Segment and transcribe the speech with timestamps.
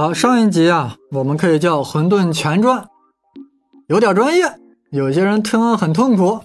[0.00, 2.78] 好，上一集啊，我们可以叫《混沌全传》，
[3.88, 4.50] 有点专业，
[4.92, 6.40] 有些人听了很痛苦。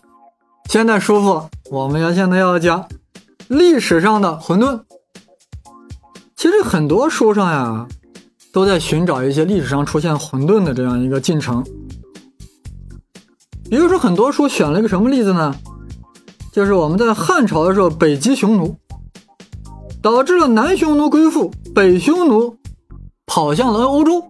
[0.66, 2.86] 现在舒服，我们要现在要讲
[3.48, 4.82] 历史上的混沌。
[6.36, 7.88] 其实很多书上呀，
[8.52, 11.64] 都在寻找一些历史上出现混沌的这样一个进程。
[13.70, 15.56] 比如说，很多书选了一个什么例子呢？
[16.52, 18.76] 就是我们在汉朝的时候，北击匈奴，
[20.02, 22.58] 导致了南匈奴归附，北匈奴
[23.36, 24.22] 跑向了欧洲，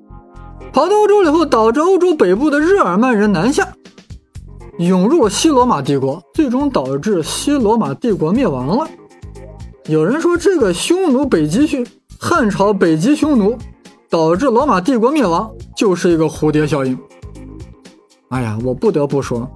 [0.74, 3.72] 跑到欧洲以后，导致欧洲北部的日耳曼人南下，
[4.80, 8.90] 涌入了西罗马帝国，最终导致西罗马帝国灭亡了。
[9.86, 11.86] 有人说，这个匈奴北击匈，
[12.20, 13.56] 汉朝北击匈奴，
[14.10, 16.98] 导致罗马帝国灭亡，就是一个蝴蝶效应。
[18.30, 19.48] 哎呀，我不得不说，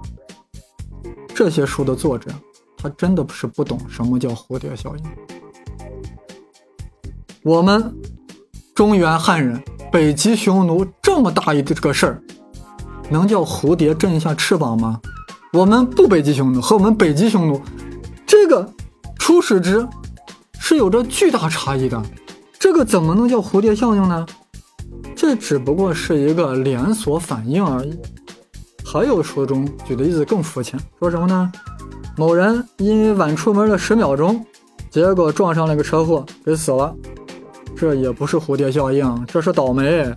[1.33, 2.29] 这些书的作者。
[2.77, 5.03] 他真的是不懂什么叫蝴蝶效应。
[7.43, 7.91] 我们
[8.79, 9.61] 中原汉人
[9.91, 12.23] 北极匈奴这么大一这个事儿，
[13.09, 15.01] 能叫蝴蝶振一下翅膀吗？
[15.51, 17.61] 我们不北极匈奴和我们北极匈奴，
[18.25, 18.73] 这个
[19.17, 19.85] 初始值
[20.61, 22.01] 是有着巨大差异的。
[22.57, 24.25] 这个怎么能叫蝴蝶效应呢？
[25.13, 27.99] 这只不过是一个连锁反应而已。
[28.85, 31.51] 还有书中举的例子更肤浅，说什么呢？
[32.15, 34.45] 某人因为晚出门了十秒钟，
[34.89, 36.95] 结果撞上了个车祸，给死了。
[37.79, 40.13] 这也不是蝴蝶效应，这是倒霉。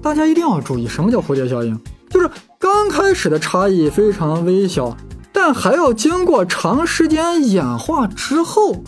[0.00, 1.76] 大家一定要注意，什么叫蝴蝶效应？
[2.08, 4.96] 就是刚开始的差异非常微小，
[5.32, 8.84] 但还要经过长时间演化之后，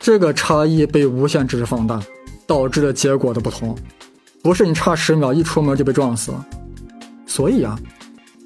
[0.00, 2.00] 这个差异被无限制放大，
[2.46, 3.76] 导致的结果的不同。
[4.42, 6.46] 不是你差十秒一出门就被撞死了。
[7.26, 7.78] 所以啊，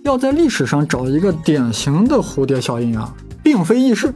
[0.02, 3.14] 要在历史上找一个典型的蝴蝶效应啊。
[3.42, 4.12] 并非易事。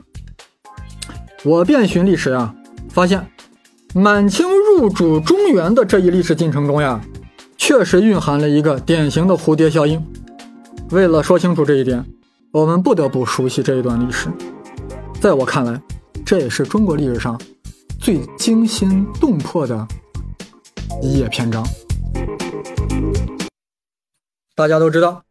[1.44, 2.52] 我遍寻历史啊，
[2.88, 3.24] 发现
[3.94, 6.98] 满清入入主中原的这一历史进程中呀，
[7.58, 10.02] 确实蕴含了一个典型的蝴蝶效应。
[10.88, 12.02] 为了说清楚这一点，
[12.50, 14.28] 我们不得不熟悉这一段历史。
[15.20, 15.78] 在我看来，
[16.24, 17.38] 这也是中国历史上
[17.98, 19.86] 最惊心动魄的
[21.02, 21.62] 一页篇章。
[24.56, 25.22] 大家都知道，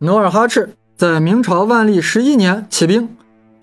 [0.00, 3.08] 努尔哈赤在明朝万历十一年起兵。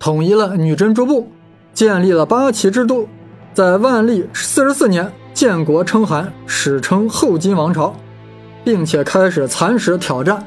[0.00, 1.28] 统一了女真诸部，
[1.72, 3.08] 建立了八旗制度，
[3.54, 7.94] 在万历四十四年建国称汗，史称后金王朝，
[8.64, 10.44] 并且开始蚕食挑战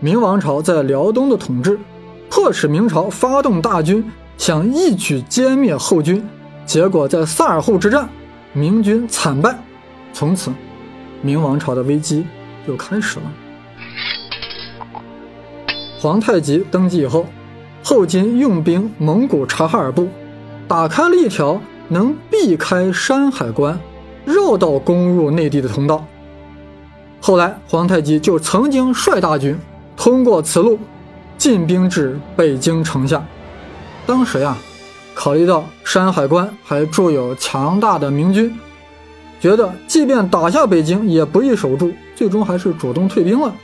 [0.00, 1.80] 明王朝在辽东的统治，
[2.28, 4.04] 迫使明朝发动大军
[4.36, 6.22] 想一举歼灭后金，
[6.66, 8.06] 结果在萨尔浒之战，
[8.52, 9.58] 明军惨败，
[10.12, 10.52] 从此
[11.22, 12.26] 明王朝的危机
[12.66, 13.32] 就开始了。
[15.98, 17.24] 皇太极登基以后。
[17.82, 20.08] 后金用兵蒙古察哈尔部，
[20.68, 23.78] 打开了一条能避开山海关、
[24.24, 26.04] 绕道攻入内地的通道。
[27.20, 29.58] 后来，皇太极就曾经率大军
[29.96, 30.78] 通过此路
[31.38, 33.24] 进兵至北京城下。
[34.06, 34.56] 当时呀，
[35.14, 38.54] 考虑到山海关还驻有强大的明军，
[39.40, 43.54] 觉得即便打下北京也不易守住，最终还是主动退兵了。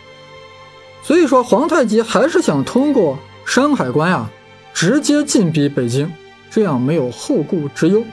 [1.02, 3.18] 所以说，皇太极还是想通过。
[3.46, 4.30] 山海关呀，
[4.72, 6.08] 直接进逼北京，
[6.50, 8.04] 这样没有后顾之忧。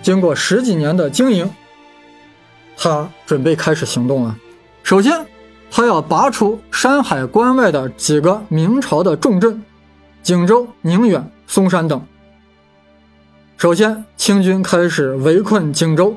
[0.00, 1.50] 经过十几年的经营，
[2.82, 4.34] 他准备开始行动了。
[4.82, 5.26] 首先，
[5.70, 9.62] 他要拔除山海关外的几个明朝的重镇，
[10.22, 12.02] 景州、宁远、松山等。
[13.58, 16.16] 首先，清军开始围困景州。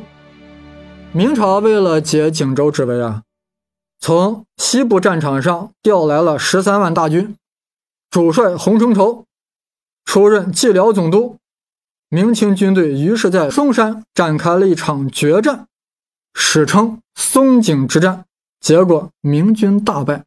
[1.12, 3.24] 明朝为了解景州之围啊，
[4.00, 7.36] 从西部战场上调来了十三万大军。
[8.10, 9.26] 主帅洪承畴
[10.06, 11.40] 出任蓟辽总督，
[12.08, 15.68] 明清军队于是在松山展开了一场决战，
[16.34, 18.26] 史称松井之战。
[18.60, 20.26] 结果明军大败，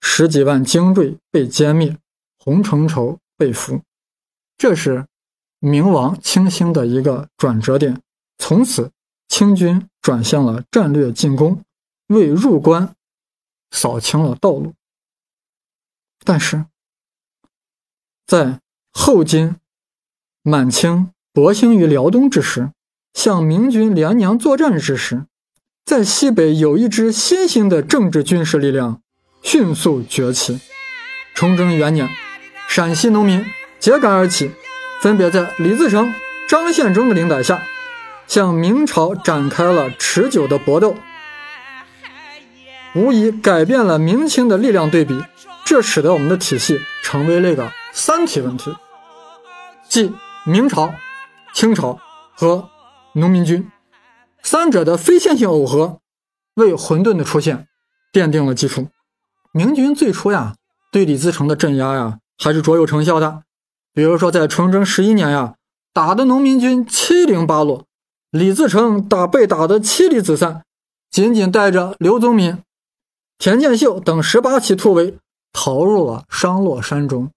[0.00, 1.98] 十几万精锐被歼灭，
[2.38, 3.82] 洪承畴被俘。
[4.56, 5.06] 这是
[5.58, 8.00] 明亡清兴的一个转折点。
[8.38, 8.90] 从此，
[9.28, 11.62] 清军转向了战略进攻，
[12.06, 12.94] 为入关
[13.70, 14.74] 扫清了道路。
[16.24, 16.64] 但是。
[18.26, 18.60] 在
[18.92, 19.54] 后金、
[20.42, 22.72] 满清博兴于辽东之时，
[23.14, 25.26] 向明军连娘作战之时，
[25.86, 29.00] 在西北有一支新兴的政治军事力量
[29.40, 30.58] 迅速崛起。
[31.32, 32.10] 崇祯元年，
[32.66, 33.46] 陕西农民
[33.78, 34.50] 揭竿而起，
[35.00, 36.12] 分别在李自成、
[36.48, 37.62] 张献忠的领导下，
[38.26, 40.96] 向明朝展开了持久的搏斗，
[42.96, 45.22] 无疑改变了明清的力量对比，
[45.64, 47.70] 这使得我们的体系成为了一个。
[47.92, 48.74] 三体问题，
[49.88, 50.12] 即
[50.44, 50.92] 明朝、
[51.54, 51.98] 清朝
[52.34, 52.68] 和
[53.12, 53.70] 农民军
[54.46, 55.98] 三者的非线性耦合，
[56.54, 57.66] 为混沌的出现
[58.12, 58.86] 奠定了基础。
[59.50, 60.54] 明军最初呀，
[60.92, 63.42] 对李自成的镇压呀，还是卓有成效的。
[63.92, 65.56] 比如说，在崇祯十一年呀，
[65.92, 67.86] 打的农民军七零八落，
[68.30, 70.62] 李自成打被打得妻离子散，
[71.10, 72.62] 仅仅带着刘宗敏、
[73.38, 75.18] 田建秀等十八骑突围，
[75.52, 77.32] 逃入了商洛山中。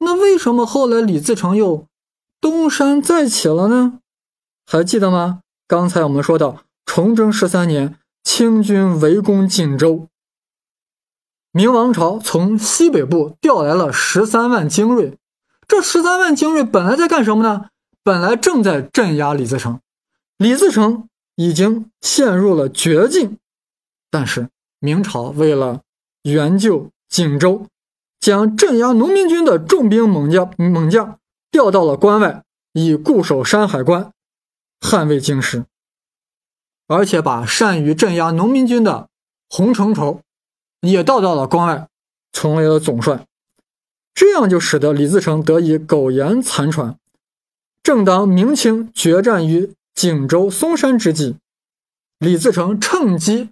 [0.00, 1.86] 那为什么后来李自成又
[2.42, 4.00] 东山再起了呢？
[4.66, 5.40] 还记得吗？
[5.66, 10.08] 刚才我们说到，崇祯十三年，清军围攻锦州。
[11.52, 15.16] 明王朝从西北部调来了十三万精锐，
[15.66, 17.70] 这十三万精锐本来在干什么呢？
[18.02, 19.80] 本来正在镇压李自成，
[20.36, 23.38] 李自成已经陷入了绝境，
[24.10, 24.50] 但是
[24.80, 25.80] 明朝为了
[26.24, 27.66] 援救锦州，
[28.20, 31.18] 将镇压农民军的重兵猛将猛将
[31.50, 32.42] 调到了关外，
[32.74, 34.12] 以固守山海关，
[34.80, 35.64] 捍卫京师，
[36.86, 39.08] 而且把善于镇压农民军的
[39.48, 40.20] 洪承畴。
[40.80, 41.88] 也调到了关外，
[42.30, 43.26] 成为了总帅，
[44.12, 46.98] 这样就使得李自成得以苟延残喘。
[47.82, 51.38] 正当明清决战于景州松山之际，
[52.18, 53.48] 李自成趁机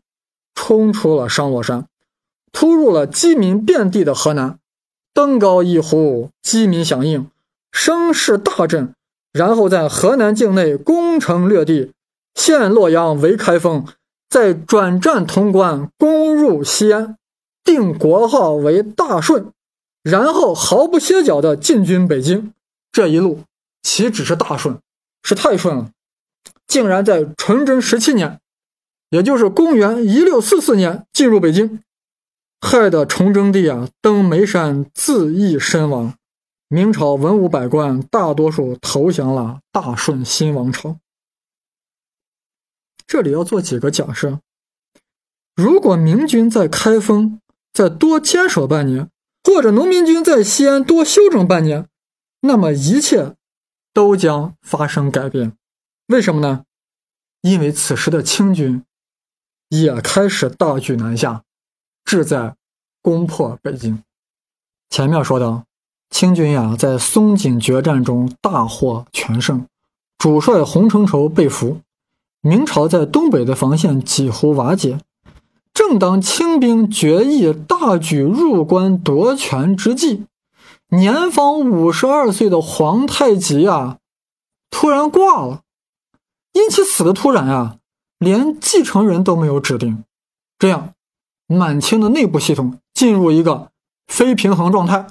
[0.55, 1.87] 冲出了商洛山，
[2.53, 4.59] 突入了饥民遍地的河南，
[5.15, 7.31] 登高一呼，饥民响应，
[7.71, 8.95] 声势大振，
[9.33, 11.93] 然后在河南境内攻城略地，
[12.35, 13.87] 陷洛阳为开封，
[14.29, 17.17] 再转战潼关，攻入西安。
[17.65, 19.53] 定国号为大顺，
[20.03, 22.53] 然后毫不歇脚地进军北京。
[22.91, 23.43] 这一路
[23.83, 24.79] 岂止是大顺，
[25.23, 25.91] 是太顺了，
[26.67, 28.41] 竟然在崇祯十七年，
[29.11, 31.81] 也就是公元一六四四年进入北京，
[32.61, 36.15] 害得崇祯帝啊登眉山自缢身亡。
[36.75, 40.99] 明朝文武百官大多数投降了大顺新王朝。
[43.07, 44.41] 这里要做几个假设：
[45.55, 47.43] 如果明军在开封，
[47.75, 49.11] 再多坚守半年，
[49.45, 51.87] 或者农民军在西安多休整半年，
[52.41, 53.37] 那么一切
[53.93, 55.55] 都将发生改变。
[56.07, 56.65] 为什么呢？
[57.43, 58.83] 因为此时的清军
[59.69, 61.45] 也开始大举南下，
[62.03, 62.57] 志在
[63.03, 64.03] 攻破北京。
[64.89, 65.67] 前面说到，
[66.13, 69.67] 清军呀在松锦决战中大获全胜，
[70.19, 71.79] 主帅洪承畴被俘，
[72.43, 75.01] 明朝在东北的防线几乎瓦解。
[75.73, 80.27] 正当清兵决意大举入关夺权之际，
[80.91, 83.97] 年方五十二岁的皇太极啊，
[84.71, 85.63] 突然挂了。
[86.53, 87.79] 因其死的突然啊，
[88.19, 90.05] 连继承人都没有指定，
[90.59, 90.93] 这样
[91.47, 93.71] 满清的内部系统进入一个
[94.07, 95.07] 非平衡状态，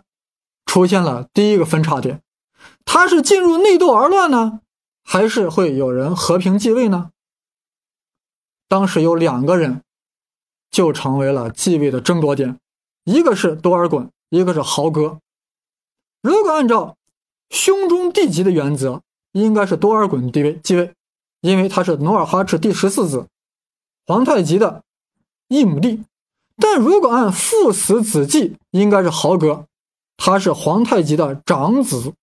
[0.71, 2.21] 出现了第一个分叉点。
[2.85, 4.61] 他是进入内斗而乱呢，
[5.03, 7.11] 还是会有人和平继位呢？
[8.69, 9.81] 当时有两个人。
[10.71, 12.57] 就成为了继位的争夺点，
[13.03, 15.19] 一个是多尔衮，一个是豪哥。
[16.21, 16.95] 如果按照
[17.49, 19.01] 兄终弟及的原则，
[19.33, 20.93] 应该是多尔衮继位，继位，
[21.41, 23.27] 因为他是努尔哈赤第十四子，
[24.07, 24.81] 皇太极的
[25.49, 26.05] 一母弟。
[26.55, 29.65] 但如果按父死子继，应该是豪哥，
[30.23, 32.13] 他是皇太极的长子。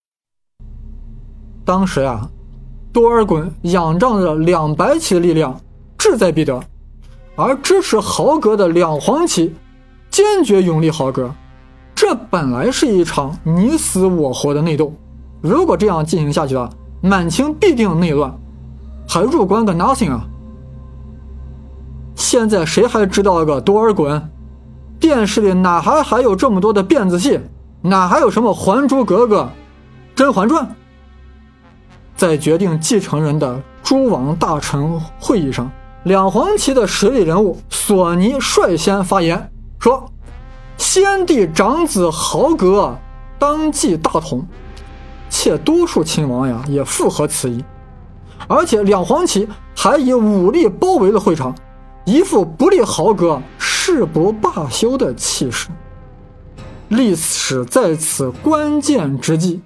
[1.64, 2.30] 当时呀，
[2.92, 5.60] 多尔衮仰仗着两白旗的力量，
[5.98, 6.62] 志在必得。
[7.34, 9.52] 而支持豪格的两黄旗
[10.10, 11.34] 坚决拥立豪格，
[11.92, 14.92] 这本来是一场你死我活的内斗。
[15.40, 16.70] 如果这样进行下去了，
[17.00, 18.32] 满清必定内乱，
[19.08, 20.24] 还入关个 nothing 啊！
[22.14, 24.22] 现在谁还知道个多尔衮？
[25.00, 27.40] 电视里哪还还有这么多的辫子戏？
[27.80, 29.42] 哪还有什么《还珠格格》
[30.16, 30.64] 《甄嬛传》？
[32.16, 35.70] 在决定继承人的诸王大臣会议上。
[36.04, 40.10] 两黄旗的实力人物索尼率先发言说
[40.76, 42.96] ：“先帝长子豪格
[43.38, 44.44] 当继大统。”
[45.30, 47.62] 且多数亲王呀也附和此意，
[48.48, 51.54] 而且两黄旗还以武力包围了会场，
[52.04, 55.68] 一副不利豪格誓不罢休的气势。
[56.88, 59.60] 历史在此关键之际，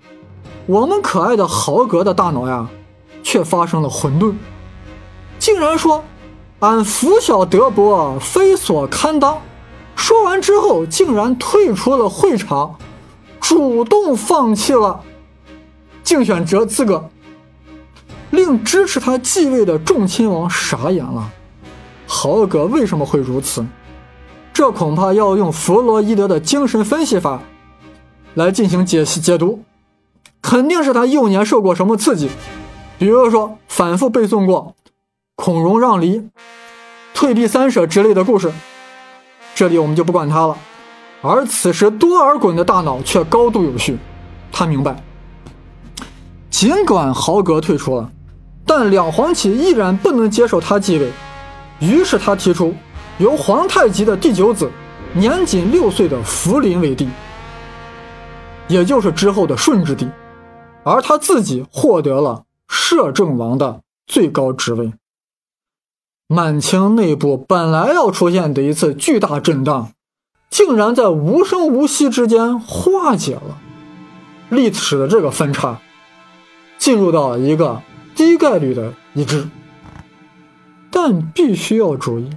[0.67, 2.69] 我们可爱的豪格的大脑呀，
[3.23, 4.35] 却发生了混沌，
[5.38, 6.02] 竟然说。
[6.59, 9.37] 俺拂晓德伯，非所堪当。
[9.97, 12.76] 说完之后，竟然退出了会场，
[13.41, 15.00] 主动放弃了
[16.05, 17.11] 竞选者资格，
[18.31, 21.29] 令支持他继位的众亲王傻眼了。
[22.07, 23.67] 豪格为什么会如此？
[24.52, 27.40] 这恐怕要用弗洛伊德的精神分析法
[28.35, 29.62] 来进行解析解读。
[30.40, 32.28] 肯定是他幼年受过什么刺激，
[32.99, 34.75] 比如说反复背诵过。
[35.35, 36.28] 孔融让梨，
[37.14, 38.52] 退避三舍之类的故事，
[39.54, 40.56] 这里我们就不管他了。
[41.21, 43.97] 而此时多尔衮的大脑却高度有序，
[44.52, 45.02] 他明白，
[46.50, 48.11] 尽管豪格退出了，
[48.66, 51.11] 但两黄旗依然不能接受他继位，
[51.80, 52.75] 于是他提出
[53.23, 54.69] 由皇太极的第九子，
[55.14, 57.09] 年仅六岁的福临为帝，
[58.67, 60.09] 也就是之后的顺治帝，
[60.83, 64.93] 而他自己获得了摄政王的最高职位。
[66.26, 69.93] 满清内部本来要出现的一次巨大震荡。
[70.50, 73.59] 竟然在无声无息之间化解了
[74.50, 75.81] 历史的这个分叉，
[76.76, 77.81] 进入到了一个
[78.14, 79.49] 低概率的一致。
[80.91, 82.29] 但必须要注意，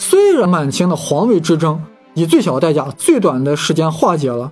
[0.00, 4.50] 虽然满清的皇位之争以最小的代价、最短的时间化解了，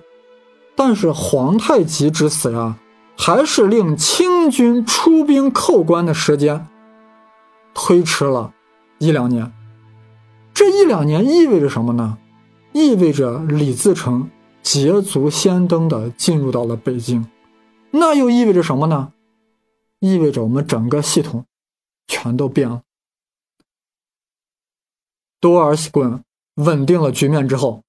[0.75, 2.77] 但是皇太极之死呀，
[3.17, 6.67] 还是令清军出兵扣关的时间
[7.73, 8.53] 推迟了
[8.99, 9.51] 一两年。
[10.53, 12.19] 这一两年意味着什么呢？
[12.71, 14.29] 意味着李自成
[14.61, 17.25] 捷足先登的进入到了北京，
[17.89, 19.13] 那又意味着什么呢？
[19.99, 21.43] 意味着我们整个系统
[22.07, 22.81] 全都变了。
[25.39, 26.21] 多尔衮
[26.55, 27.83] 稳定了局面之后，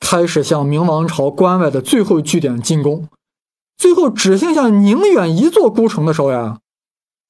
[0.00, 3.08] 开始向明王朝关外的最后据点进攻，
[3.76, 6.60] 最后只剩下宁远一座孤城的时候呀，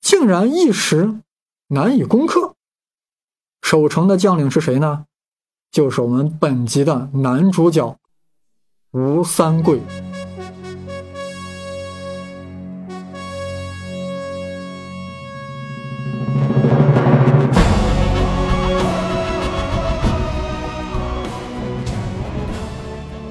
[0.01, 1.21] 竟然一时
[1.69, 2.55] 难以攻克。
[3.63, 5.07] 守城的将领是谁呢？
[5.71, 7.97] 就是我们本集的男主角
[8.93, 9.81] 吴三桂。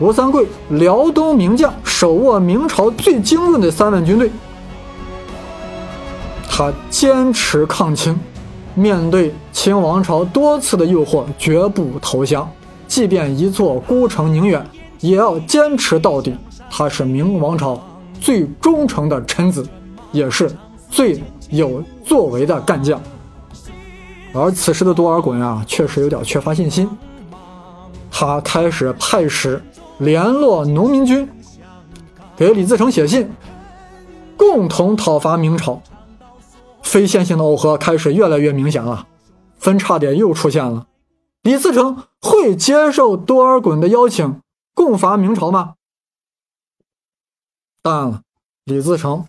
[0.03, 4.29] 吴三桂，辽东名将，手握明朝最精锐的三万军队，
[6.50, 8.19] 他坚持抗清。
[8.75, 12.51] 面对清王朝多次的诱惑，绝不投降。
[12.86, 14.62] 即便一座孤城宁远，
[15.00, 16.36] 也要坚持到底。
[16.69, 17.81] 他是明王朝
[18.19, 19.65] 最忠诚的臣子，
[20.12, 20.51] 也是
[20.89, 23.01] 最有作为的干将。
[24.33, 26.89] 而此时的多尔衮啊，确实有点缺乏信心。
[28.12, 29.63] 他开始派使
[30.00, 31.29] 联络农民军，
[32.35, 33.31] 给李自成写信，
[34.35, 35.81] 共同讨伐明朝。
[36.81, 39.07] 非线性的耦合开始越来越明显了，
[39.57, 40.88] 分叉点又出现了。
[41.41, 44.41] 李自成会接受多尔衮的邀请
[44.73, 45.75] 共伐明朝吗？
[47.81, 48.21] 当然了，
[48.65, 49.25] 李自成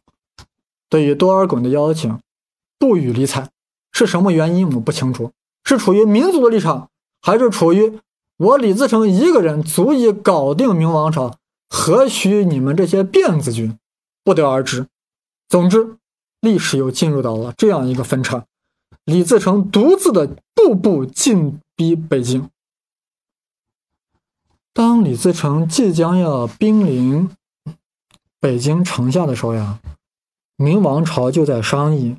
[0.89, 2.19] 对于多尔衮的邀请
[2.79, 3.49] 不予理睬。
[3.93, 4.75] 是什么原因？
[4.75, 5.31] 我不清楚，
[5.65, 6.89] 是处于民族的立场，
[7.23, 8.01] 还是处于
[8.37, 11.39] 我李自成一个人足以搞定明王朝，
[11.69, 13.79] 何须你们这些辫子军？
[14.23, 14.87] 不得而知。
[15.49, 15.97] 总之。
[16.41, 18.45] 历史又进入到了这样一个分叉，
[19.07, 22.51] 李自成独自的步步进逼北京。
[24.75, 27.31] 当李自成即将要兵临
[28.41, 29.81] 北京城下的时候呀，
[30.59, 32.17] 明王朝就在商议，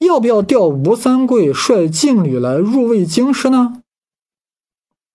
[0.00, 3.79] 要不要调吴三桂率劲旅来入卫京师呢？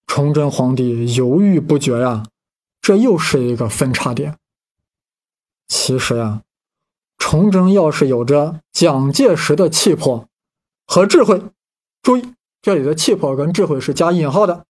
[0.07, 2.25] 崇祯皇帝犹豫不决呀，
[2.81, 4.38] 这又是一个分叉点。
[5.67, 6.41] 其实呀。
[7.17, 10.27] 崇祯要是有着蒋介石的气魄
[10.85, 11.41] 和智慧，
[12.03, 14.65] 注意这里的气魄跟智慧是加引号的。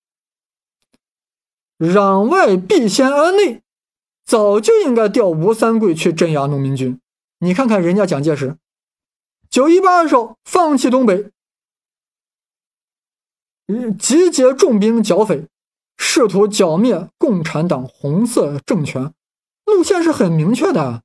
[1.78, 3.62] 攘外必先安内，
[4.24, 6.98] 早就应该调吴三桂去镇压农民军。
[7.40, 8.56] 你看看人家蒋介石，
[9.50, 11.32] 九一八的时候放弃东北，
[13.98, 15.48] 集结重兵剿匪，
[15.98, 19.12] 试图剿灭共产党红色政权，
[19.66, 21.02] 路线是很明确的。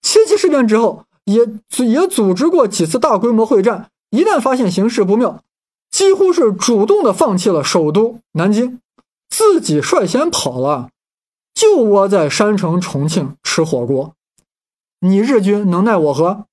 [0.00, 1.40] 七七事变之后，也
[1.84, 3.90] 也组织过几次大规模会战。
[4.10, 5.42] 一旦发现形势不妙，
[5.90, 8.80] 几乎是主动的放弃了首都南京，
[9.28, 10.90] 自己率先跑了，
[11.52, 14.14] 就窝在山城重庆吃火锅。
[15.00, 16.46] 你日军能奈我何？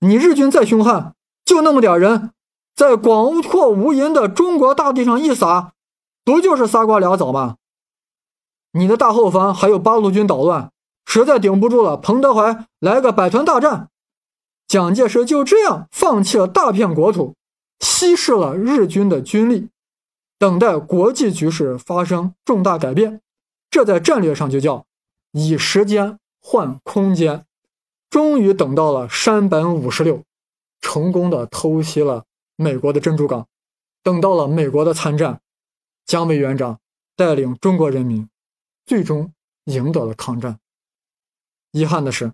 [0.00, 2.30] 你日军再凶悍，就那么点人，
[2.78, 5.72] 在广阔无垠的中国大地上一撒，
[6.24, 7.56] 不就是仨瓜俩枣吗？
[8.70, 10.70] 你的大后方还有八路军捣乱。
[11.04, 13.88] 实在顶不住了，彭德怀来个百团大战，
[14.68, 17.34] 蒋介石就这样放弃了大片国土，
[17.80, 19.70] 稀释了日军的军力，
[20.38, 23.20] 等待国际局势发生重大改变。
[23.68, 24.86] 这在战略上就叫
[25.32, 27.44] 以时间换空间。
[28.08, 30.22] 终于等到了山本五十六
[30.80, 32.22] 成功的偷袭了
[32.60, 33.46] 美国的珍珠港，
[34.02, 35.40] 等到了美国的参战，
[36.04, 36.80] 蒋委员长
[37.14, 38.28] 带领中国人民
[38.84, 39.32] 最终
[39.66, 40.58] 赢得了抗战。
[41.70, 42.32] 遗憾的是，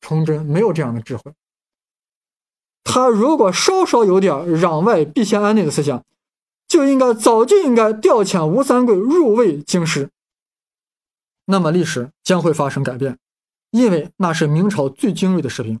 [0.00, 1.32] 崇祯没有这样的智慧。
[2.82, 6.04] 他如果稍稍有点攘外必先安内的思想，
[6.66, 10.10] 就应该早就应该调遣吴三桂入魏京师。
[11.44, 13.20] 那么历史将会发生改变，
[13.70, 15.80] 因为那是明朝最精锐的士兵，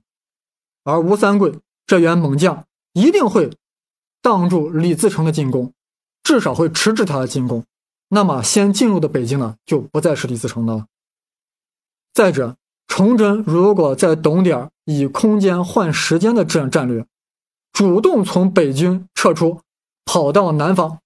[0.84, 2.64] 而吴三桂这员猛将
[2.96, 3.50] 一定会
[4.22, 5.74] 挡住李自成的进攻，
[6.22, 7.62] 至少会迟滞他的进攻。
[8.08, 10.86] 那么先进入的北京呢，就不再是李自成的了。
[12.14, 12.56] 再者，
[12.88, 17.04] 崇祯如果再懂点以空间换时间的战战略，
[17.70, 19.60] 主动从北军撤出，
[20.06, 21.00] 跑到南方，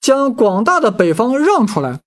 [0.00, 2.00] 将广大的北方让出来。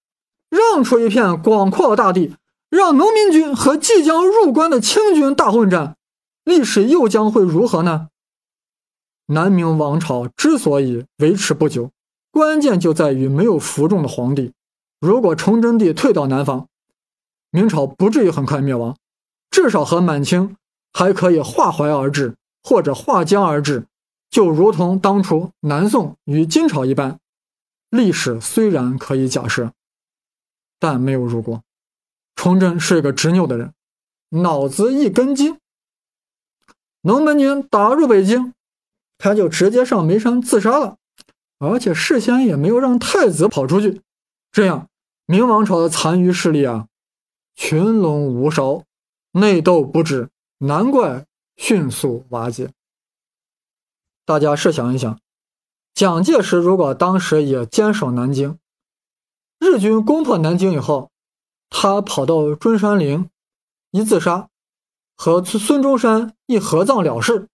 [0.49, 2.35] 让出一片广阔大地，
[2.69, 5.95] 让农民军和即将入关的清军大混战，
[6.43, 8.09] 历史又将会如何呢？
[9.31, 11.89] 南明王朝之所以维持不久，
[12.31, 14.51] 关键就在于没有服众的皇帝。
[14.99, 16.67] 如果崇祯帝退到南方，
[17.49, 18.97] 明朝不至于很快灭亡，
[19.49, 20.57] 至少和满清
[20.91, 23.87] 还可以化淮而治，或者化江而治，
[24.29, 27.17] 就如同当初南宋与金朝一般。
[27.89, 29.71] 历史虽然可以假设。
[30.77, 31.63] 但没有如果。
[32.35, 33.73] 崇祯是个执拗的人，
[34.29, 35.57] 脑子一根筋。
[37.03, 38.53] 农民军打入北京，
[39.21, 40.97] 他就直接上煤山自杀了，
[41.59, 44.01] 而且事先也没有让太子跑出去。
[44.51, 44.89] 这样，
[45.27, 46.87] 明王朝的残余势力啊，
[47.53, 48.83] 群龙无首，
[49.33, 52.71] 内斗不止，难怪迅速瓦解。
[54.25, 55.19] 大家试想一想，
[55.93, 58.57] 蒋介石如果当时也坚守南京。
[59.59, 61.11] 日军攻破南京以后，
[61.69, 63.29] 他跑到中山陵
[63.91, 64.49] 一自杀，
[65.15, 67.47] 和孙中山一合葬了事，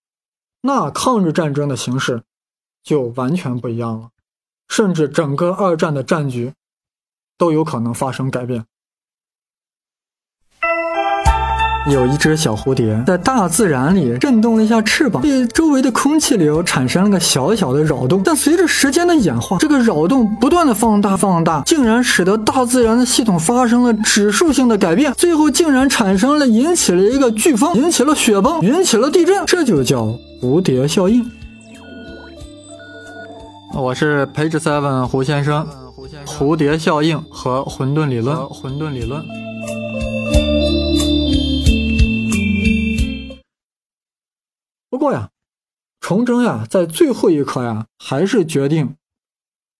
[0.62, 2.24] 那抗日战争的形势
[2.84, 4.10] 就完全不一样了，
[4.68, 6.54] 甚至整个二战的战局
[7.38, 8.66] 都有可能发生改变。
[11.90, 18.22] 有一只小蝴蝶在大自然里震动了一下翅膀，对周围的空气流产生了个小小的扰动。
[18.22, 31.26] 但随着时间的演化，这个扰动不断的放大放大，竟然使得大自然的系统发生了指数性的改变，最后竟然产生了引起了一个飓风，引起了雪崩，引起了地震，这就叫蝴蝶效应。
[33.74, 35.66] 我是培智 seven 胡先生，
[36.26, 39.24] 蝴蝶效应和混沌理论，混沌理论。
[44.90, 45.32] 不过呀，
[46.00, 48.96] 崇祯呀，在最后一刻呀，还是决定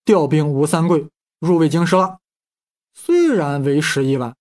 [0.04, 1.08] 调兵吴三桂
[1.40, 2.20] 入魏京师了。
[2.94, 4.36] 虽然为时已晚，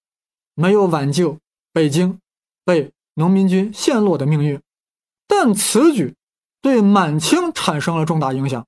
[0.55, 1.38] 没有挽救
[1.72, 2.18] 北京
[2.64, 4.61] 被农民军陷落的命运，
[5.29, 6.16] 但此举
[6.61, 8.66] 对满清产生了重大影响。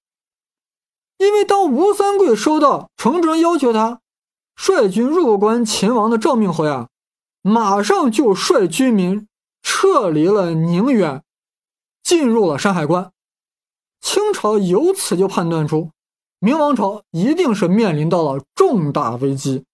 [1.16, 4.00] 因为当吴三桂收到崇祯要求他
[4.54, 6.88] 率军入关勤王的诏命后呀，
[7.42, 9.26] 马上就率军民
[9.62, 11.24] 撤离了宁远。
[12.08, 13.12] 进入了山海关，
[14.00, 15.90] 清朝由此就判断出，
[16.38, 19.66] 明王朝一定是面临到了重大危机，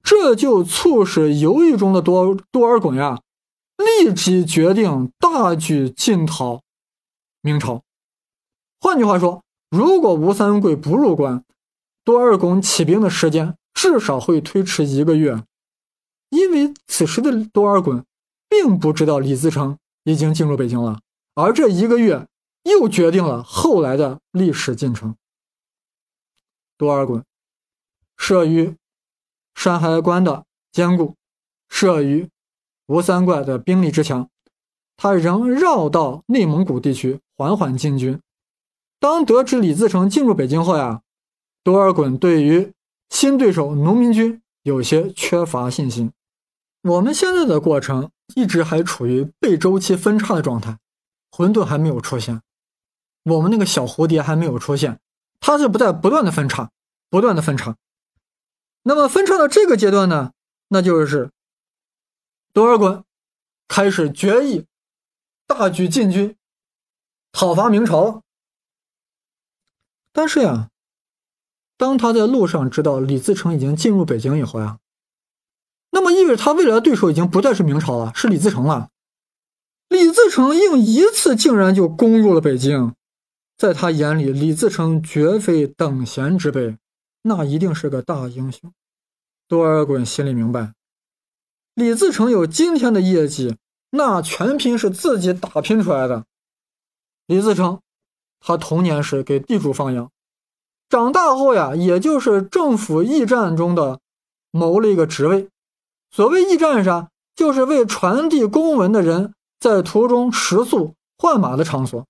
[0.00, 3.20] 这就促使犹豫中的多多尔衮呀，
[3.78, 6.60] 立即决定大举进讨
[7.40, 7.82] 明朝。
[8.80, 11.44] 换句话说，如果吴三桂不入关，
[12.04, 15.42] 多尔衮起兵的时间至少会推迟一个月，
[16.30, 18.04] 因为此时的多尔衮
[18.48, 21.00] 并不知道李自成已经进入北京了。
[21.34, 22.28] 而这一个月
[22.64, 25.16] 又决定了后来的历史进程。
[26.76, 27.22] 多尔衮
[28.16, 28.76] 慑于
[29.54, 31.14] 山海关的坚固，
[31.70, 32.28] 慑于
[32.86, 34.28] 吴三桂的兵力之强，
[34.96, 38.20] 他仍绕到内蒙古地区缓缓进军。
[38.98, 41.02] 当得知李自成进入北京后呀，
[41.64, 42.72] 多尔衮对于
[43.10, 46.12] 新对手农民军有些缺乏信心。
[46.82, 50.78] 我们现在的过程一直还处于被周期分叉的状态。
[51.34, 52.42] 混沌还没有出现，
[53.24, 55.00] 我们那个小蝴蝶还没有出现，
[55.40, 56.70] 它是不在不断的分叉，
[57.08, 57.74] 不断的分叉。
[58.82, 60.32] 那么分叉到这个阶段呢，
[60.68, 61.30] 那就是
[62.52, 63.04] 多尔衮
[63.66, 64.66] 开始决议
[65.46, 66.36] 大举进军
[67.32, 68.22] 讨伐明朝。
[70.12, 70.68] 但是呀，
[71.78, 74.78] 当他在路上知道李自成已经进入北京以后呀，
[75.90, 78.90] 那么意味着他未来的对手已经不再是明朝了，是李自成了。
[79.92, 82.94] 李自成应一次竟然就攻入了北京，
[83.58, 86.78] 在他眼里，李自成绝非等闲之辈，
[87.20, 88.72] 那一定是个大英雄。
[89.46, 90.72] 多尔衮心里明白，
[91.74, 93.58] 李自成有今天的业绩，
[93.90, 96.24] 那全凭是自己打拼出来的。
[97.26, 97.80] 李自成，
[98.40, 100.10] 他童年时给地主放羊，
[100.88, 104.00] 长大后呀，也就是政府驿站中的
[104.50, 105.50] 谋了一个职位。
[106.10, 109.34] 所谓驿站啥，就是为传递公文的人。
[109.62, 112.04] 在途中食宿换马的场所，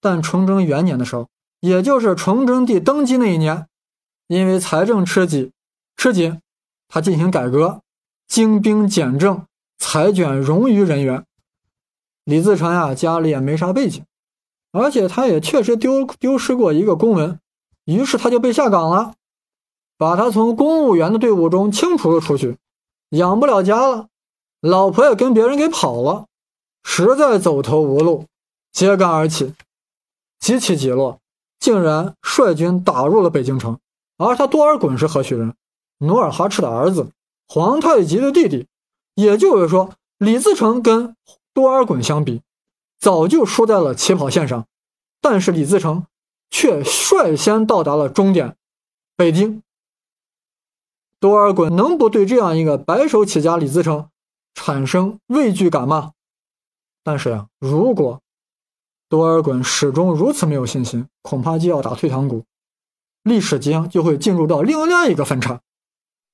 [0.00, 1.28] 但崇祯元年的时候，
[1.60, 3.66] 也就是崇祯帝登基那一年，
[4.28, 5.52] 因为财政吃紧，
[5.98, 6.40] 吃紧，
[6.88, 7.82] 他进行改革，
[8.26, 9.44] 精兵简政，
[9.76, 11.26] 裁卷冗余人员。
[12.24, 14.02] 李自成呀，家里也没啥背景，
[14.72, 17.38] 而且他也确实丢丢失过一个公文，
[17.84, 19.12] 于是他就被下岗了，
[19.98, 22.56] 把他从公务员的队伍中清除了出去，
[23.10, 24.08] 养不了家了，
[24.62, 26.24] 老婆也跟别人给跑了，
[26.84, 28.26] 实在走投无路，
[28.70, 29.54] 揭竿而起，
[30.38, 31.18] 几起几落。
[31.58, 33.78] 竟然率军打入了北京城，
[34.18, 35.54] 而他多尔衮是何许人？
[35.98, 37.10] 努尔哈赤的儿子，
[37.48, 38.68] 皇太极的弟弟。
[39.14, 41.16] 也就是说，李自成跟
[41.54, 42.42] 多尔衮相比，
[42.98, 44.66] 早就输在了起跑线上。
[45.22, 46.04] 但是李自成
[46.50, 48.56] 却率先到达了终点——
[49.16, 49.62] 北京。
[51.18, 54.10] 多尔衮能不对这样一个白手起家李自成
[54.52, 56.12] 产生畏惧感吗？
[57.04, 58.20] 但是呀，如果……
[59.08, 62.42] 多尔衮始终如此没有信心，恐怕就要打退堂鼓，
[63.22, 65.60] 历史将就会进入到另外一个分叉。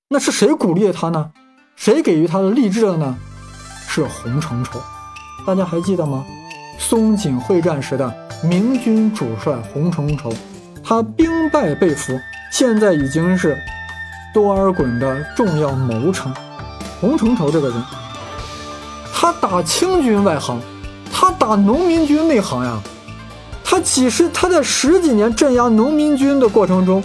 [0.08, 1.32] 那是谁鼓励他呢？
[1.76, 3.18] 谁给予他的励志的呢？
[3.86, 4.80] 是洪承畴。
[5.46, 6.24] 大家还记得吗？
[6.78, 10.32] 松锦会战时的明军主帅洪承畴，
[10.82, 12.18] 他兵败被俘，
[12.50, 13.58] 现在已经是
[14.32, 16.32] 多尔衮的重要谋臣。
[17.00, 17.84] 洪承畴这个人，
[19.20, 20.58] 他打清军外行。
[21.12, 22.80] 他打农民军内行呀，
[23.62, 27.04] 他几十他在十几年镇压农民军的过程中，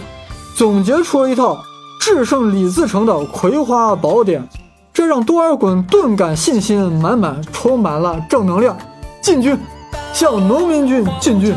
[0.56, 1.62] 总结出了一套
[2.00, 4.48] 制胜李自成的葵花宝典，
[4.94, 8.74] 这让多尔衮顿感信心满满，充满了正能量，
[9.20, 9.58] 进军，
[10.14, 11.54] 向农民军进军。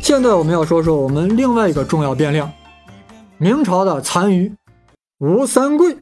[0.00, 2.50] 现在我们要说说我们另外一个重要变量，
[3.38, 4.52] 明朝的残余
[5.20, 5.96] 吴三桂。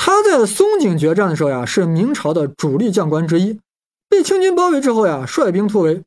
[0.00, 3.60] 他在松井决战的时候呀，是明朝的主力将官之一。
[4.08, 6.02] 被清军包围之后呀，率兵突围，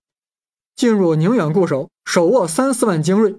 [0.75, 3.35] 进入宁远固守，手握三四万精锐，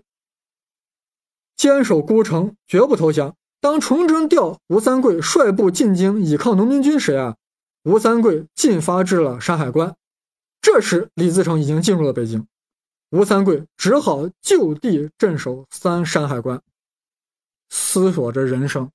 [1.57, 3.35] 坚守孤城，绝不投降。
[3.61, 7.37] 当崇祯调吴三桂率部进京倚抗农民军时呀，
[7.85, 9.97] 吴三桂进发至了山海关。
[10.61, 12.47] 这时李自成已经进入了北京，
[13.11, 16.61] 吴三桂只好就地镇守三山海关，
[17.71, 18.91] 思索着人生。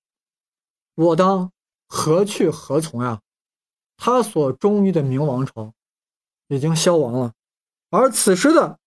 [0.98, 1.52] 我当
[1.88, 3.22] 何去何从呀？
[3.98, 5.74] 他所忠于的明王朝
[6.48, 7.34] 已经消亡了，
[7.92, 8.80] 而此时的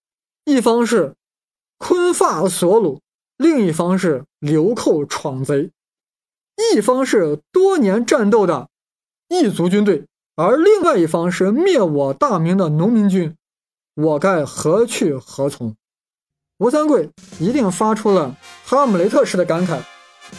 [0.44, 1.14] 一方是
[1.78, 3.00] 昆发索鲁，
[3.36, 5.70] 另一方是流寇闯贼，
[6.74, 8.68] 一方是多年战斗的
[9.28, 13.36] 异族军队，而另外一方是灭我大明的农民军，
[13.94, 15.76] 我该何去何从？
[16.58, 19.80] 吴三桂一定发出了哈姆雷特式的感慨：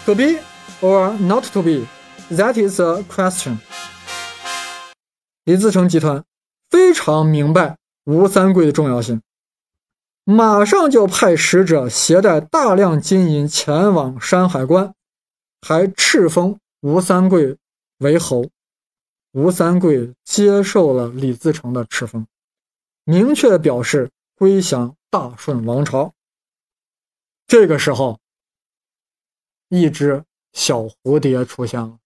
[0.05, 0.37] 何必
[0.81, 1.85] ？or not to be?
[2.29, 3.57] That is a question.
[5.43, 6.23] 李自成集团
[6.69, 9.21] 非常明白吴三桂的重要性，
[10.23, 14.93] 马上就派使者携带大量金银前往山海关，
[15.61, 17.57] 还敕封吴三桂
[17.97, 18.49] 为侯。
[19.31, 22.27] 吴三桂接受了李自成的敕封，
[23.03, 26.13] 明确表示归降大顺王朝。
[27.47, 28.19] 这个时候，
[29.69, 30.23] 一支。
[30.53, 32.00] 小蝴蝶出现了。